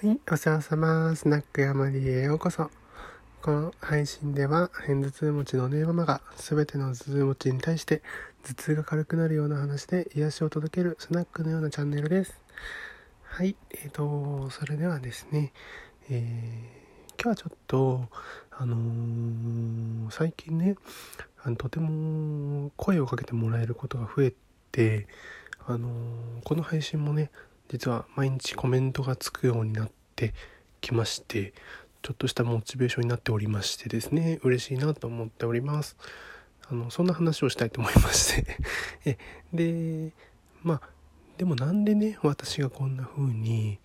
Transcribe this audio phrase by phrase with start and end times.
[0.00, 1.16] はい、お世話様。
[1.16, 2.70] スナック山里へようこそ。
[3.42, 8.00] この配信では、偏頭痛持ちのねママが、すべての頭痛持ちに対して、
[8.44, 12.40] 頭痛が軽くなるような話で癒しを届けるスナックのようなチャンネルです。
[13.24, 15.52] はい、えーと、それではですね、
[16.08, 18.08] えー、今日はちょっと、
[18.52, 20.76] あのー、最近ね、
[21.42, 24.34] あのとても声をかけてもらえることが増え
[24.70, 25.08] て、
[25.66, 25.90] あのー、
[26.44, 27.32] この配信もね、
[27.68, 30.34] 実は毎日コメントがつくようになって
[30.80, 31.52] きまして
[32.02, 35.96] ちょっとしたモチベーションになっておりましてですね嬉しいなと思っております。
[36.70, 38.56] あのそんな話をしたいと思いまして。
[39.04, 39.18] え
[39.52, 40.12] で
[40.62, 40.90] まあ
[41.36, 43.78] でもなんでね私がこんな風に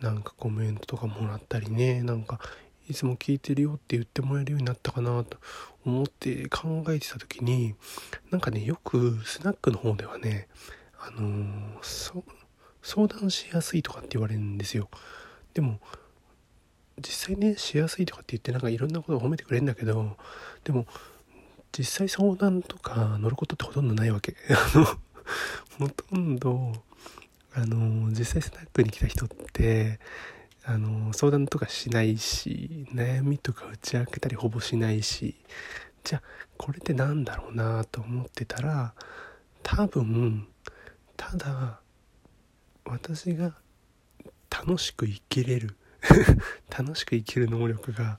[0.00, 2.40] なんかコメントとかもらったりねなんか
[2.88, 5.38] いつも聞いてるよって言ってもらえるようになったかなと
[5.84, 7.74] 思って考えてた時に
[8.30, 10.48] なんかねよくスナックの方ではね
[10.98, 12.22] あのー、
[12.82, 14.88] 相談しやすいとかって言われるんですよ。
[15.54, 15.80] でも
[16.98, 20.16] 実際ねしやすいとかって言ってなんかいろんなことを褒めてくれるんだけど
[20.64, 20.86] でも
[21.76, 24.34] 実際相談とか乗ることってほとんどないわけ。
[24.50, 24.84] あの
[25.78, 26.72] ほとんど
[27.52, 29.98] あの実際スナックに来た人って
[30.64, 35.34] あの相談とかしないし悩みとか打ち明けたりほぼしないし
[36.04, 36.22] じゃあ
[36.56, 38.94] これって何だろうなと思ってたら
[39.62, 40.46] 多分
[41.16, 41.79] ただ
[42.84, 43.54] 私が
[44.50, 45.76] 楽しく生きれる
[46.76, 48.18] 楽しく生きる能力が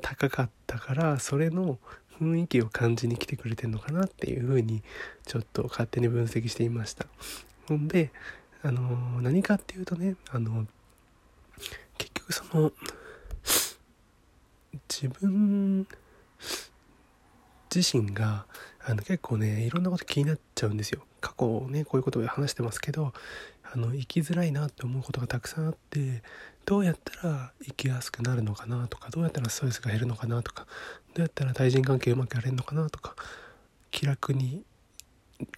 [0.00, 1.78] 高かったからそれの
[2.20, 4.82] 雰囲気を感じに来てくれてんのかなっていうふうに
[5.26, 7.06] ちょっと勝手に分析していました。
[7.66, 8.10] ほんで
[8.62, 10.66] あの何かっていうとねあの
[11.98, 12.72] 結局その
[14.88, 15.86] 自分
[17.74, 18.46] 自身が
[18.84, 21.02] あの結構ねいろんなこと気になっちゃうんですよ。
[21.20, 23.12] 過去ねこういうことを話してますけど
[23.74, 26.22] あの生きづらいなって思うことがたくさんあって
[26.66, 30.66] どうやったら生きやすくなるのかなとかどうやったらストレスが減るのかなとか
[31.14, 33.14] どうやったら対人関係うまくやれるのかなとか
[33.90, 34.64] 気楽に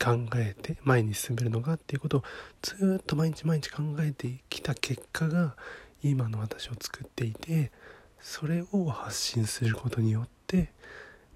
[0.03, 2.23] 考えて前に進めるのかっていうことを
[2.63, 5.57] ずっと毎日毎日考えてきた結果が
[6.03, 7.73] 今の私を作っていて
[8.21, 10.73] それを発信することによって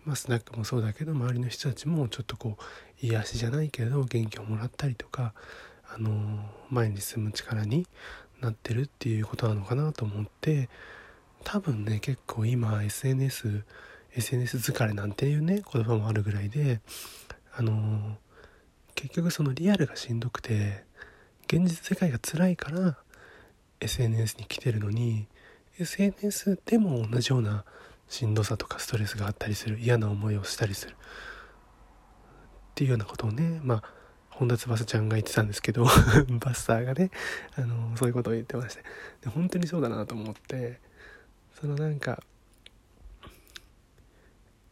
[0.08, 5.34] まあ、スナックもそうだけど周りの人たちもちょっとこう癒しじゃないけど元気をもらったりとか
[5.94, 6.10] あの
[6.70, 7.86] 前に進む力に
[8.40, 10.68] なってるっていうことなのかなと思って
[11.44, 13.64] 多分ね結構今 SNS
[14.14, 16.80] SNS 疲れなんていうね言葉もあるぐらいで
[17.54, 18.16] あの
[18.94, 20.84] 結局そのリアルがしんどくて
[21.46, 22.96] 現実世界が辛いから
[23.80, 25.26] SNS に来てるのに
[25.78, 27.64] SNS でも同じような
[28.08, 30.96] しんどさとかストレスがあったりする嫌な思いをしたりするっ
[32.74, 33.97] ていうようなことをねまあ
[34.38, 35.82] 本田翼ちゃんが言ってたんですけど
[36.38, 37.10] バッサーがね
[37.56, 38.84] あのそういうことを言ってまして。
[39.22, 40.78] で本当にそうだなと思って
[41.60, 42.22] そのなんか、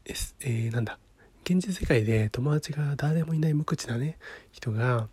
[0.05, 1.01] S、えー、なんだ。
[1.43, 4.19] 現実世界で友達が誰もいない無口なね
[4.53, 5.09] 人が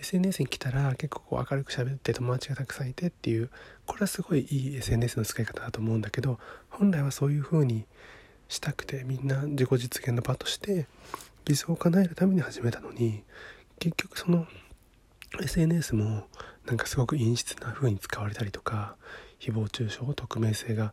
[0.00, 3.50] SNS に来たら結構こう明るく喋って友達がたくさんいてっていう
[3.86, 6.38] これはすごいいい SNS の使い方だと思うんだけど
[6.70, 7.86] 本来はそういう風に
[8.48, 10.86] したくてみんな自己実現の場として
[11.44, 13.22] 理想を叶えるために始めたのに
[13.80, 14.46] 結局その
[15.40, 16.28] SNS も
[16.66, 18.94] なんかすごく陰湿な風に使われたりとか
[19.40, 20.92] 誹謗中傷匿名性が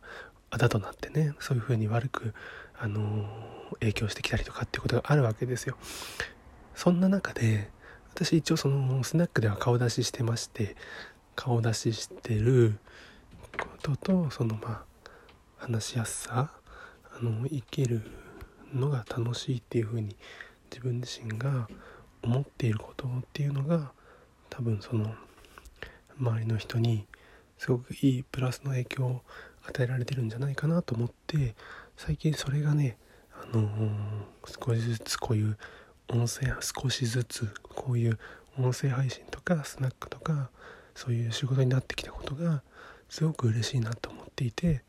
[0.50, 2.32] あだとなってねそういう風に悪く、
[2.78, 5.76] あのー、影響してきたりとかっていうことがあるわけですよ。
[6.74, 7.70] そんな中で
[8.14, 10.76] 私一応そのスナックでは顔出ししてまして
[11.36, 12.78] 顔出ししてる
[13.58, 14.84] こととそのまあ
[15.58, 16.52] 話しやすさ
[17.20, 18.02] あの生きる
[18.72, 20.16] のが楽しいっていう風に
[20.70, 21.68] 自分自身が
[22.22, 23.92] 思っていることっていうのが
[24.50, 25.14] 多分その
[26.18, 27.06] 周りの人に
[27.58, 29.20] すごくいいプラスの影響を
[29.66, 31.54] 与えられてるんじゃないかなと思って
[31.96, 32.96] 最近それがね、
[33.32, 35.58] あのー、少しずつこういう
[36.08, 38.18] 音声少しずつこういう
[38.58, 40.50] 音声配信とかスナックとか
[40.94, 42.62] そういう仕事になってきたことが
[43.08, 44.82] すごく嬉しいなと思っていて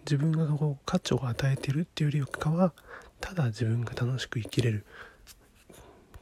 [0.00, 2.72] 自分がこう価値を与えてるっていうよりかは
[3.20, 4.84] ただ自分が楽しく生きれる。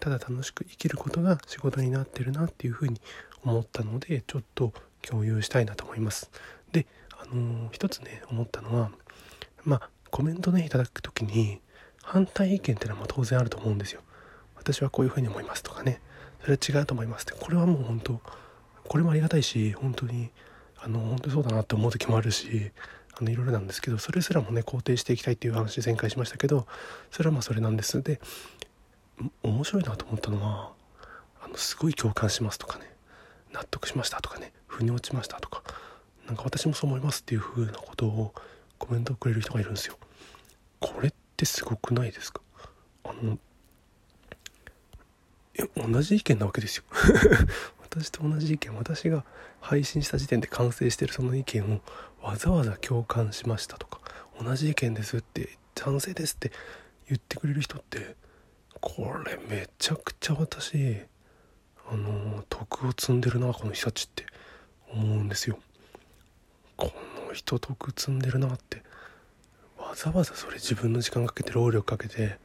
[0.03, 3.01] ただ楽しく生きることが仕事になってるなっていうふうに
[3.45, 6.29] 思ったのでちょっと共有したいなと思います。
[6.73, 6.87] で
[7.21, 8.91] あのー、一つね思ったのは
[9.63, 11.61] まあコメントねいただく時に
[12.03, 14.01] 反対意見っていうのは当然あると思うんですよ。
[14.57, 16.01] 私はこういうふうに思いますとかね。
[16.41, 17.35] それは違うと思いますって。
[17.41, 18.21] これはもう本当
[18.89, 20.31] これもありがたいし本当に
[20.79, 22.73] あの本当にそうだなって思う時もあるし
[23.17, 26.67] あのいろいろなんですけどそれすらもね肯定していきたいっていう話前回しましたけど
[27.13, 28.03] それはまあそれなんです。
[28.03, 28.21] で
[29.43, 30.73] 面白いなと思ったのは
[31.45, 32.91] あのすごい共感しますとかね
[33.53, 35.63] 納得しましたとかね腑に落ちましたとか
[36.27, 38.33] なんか私もそう思いますっていう風なことを
[38.79, 39.97] コメントをくれる人がいるんですよ。
[40.81, 42.41] これってすごくないですか？
[43.05, 43.39] あの
[45.55, 46.85] え同じ意見なわけですよ。
[47.81, 49.25] 私と同じ意見私が
[49.61, 51.81] 配信した時点で完成してるその意見を
[52.27, 54.01] わざわざ共感しましたとか
[54.41, 56.53] 同じ意見ですって賛成ですって
[57.09, 58.17] 言ってくれる人って
[58.83, 60.99] これめちゃくちゃ私
[61.89, 64.27] あの徳を積んでるなこの人たちって
[64.93, 65.59] 思うんですよ。
[66.77, 66.91] こ
[67.29, 68.83] の人徳積んでるなって
[69.79, 72.39] わざわざそれ自分の時間かけて労力かけて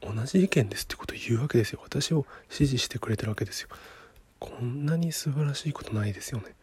[0.00, 1.80] 同じ意見ですってことを言うわけですよ。
[1.82, 3.68] 私を支持してくれてるわけですよ。
[4.38, 6.54] こんなに素晴らしいことないですよね。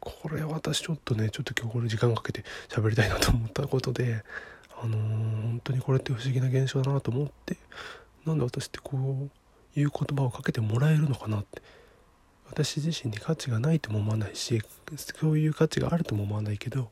[0.00, 4.22] これ私ちょっとねちょっと今日これ時間かけて喋りたいなと思ったことで
[4.82, 7.56] あのー、本当にこれって不思議な現象だなと思って
[8.26, 8.96] なんで私ってこ
[9.76, 11.62] ういう言葉をかけてもらえるのかなって。
[12.50, 14.60] 私自身に価値がないとも思わないし
[14.96, 16.90] そういう価値があるとも思わないけど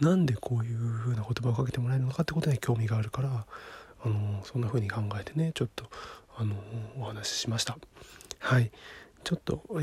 [0.00, 3.46] なんでこういう風な言葉をかけてもらえるのかってことに興味があるから
[4.04, 5.86] あのそんな風に考えてねちょっと
[6.36, 6.54] あの
[6.98, 7.78] お話ししました。
[8.38, 8.70] はい。
[9.24, 9.82] ちょっと、えー、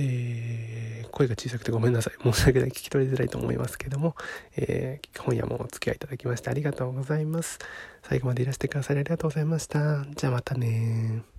[1.19, 2.13] 声が小さくてごめんなさい。
[2.23, 2.69] 申し訳ない。
[2.69, 4.15] 聞き取りづらいと思いますけども、
[4.55, 7.59] えー、今夜もお付き合いいただきましてありがとうございます。
[8.03, 10.05] 最後までいらしてくださりありがとうございました。
[10.15, 11.38] じゃあまたね